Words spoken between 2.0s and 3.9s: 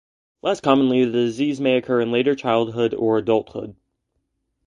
in later childhood or adulthood.